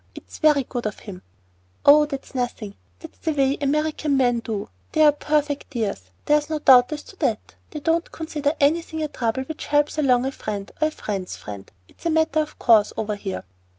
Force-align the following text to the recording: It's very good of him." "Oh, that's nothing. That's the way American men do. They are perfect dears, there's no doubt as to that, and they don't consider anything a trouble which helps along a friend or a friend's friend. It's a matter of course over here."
It's 0.15 0.39
very 0.39 0.63
good 0.63 0.87
of 0.87 1.01
him." 1.01 1.21
"Oh, 1.85 2.07
that's 2.07 2.33
nothing. 2.33 2.73
That's 3.01 3.19
the 3.19 3.33
way 3.33 3.57
American 3.61 4.17
men 4.17 4.39
do. 4.39 4.67
They 4.93 5.03
are 5.05 5.11
perfect 5.11 5.69
dears, 5.69 6.09
there's 6.25 6.49
no 6.49 6.57
doubt 6.57 6.91
as 6.91 7.03
to 7.03 7.15
that, 7.17 7.37
and 7.37 7.57
they 7.69 7.81
don't 7.81 8.11
consider 8.11 8.53
anything 8.59 9.03
a 9.03 9.07
trouble 9.07 9.43
which 9.43 9.67
helps 9.67 9.99
along 9.99 10.25
a 10.25 10.31
friend 10.31 10.71
or 10.81 10.87
a 10.87 10.89
friend's 10.89 11.35
friend. 11.37 11.71
It's 11.87 12.07
a 12.07 12.09
matter 12.09 12.39
of 12.39 12.57
course 12.57 12.91
over 12.97 13.13
here." 13.15 13.43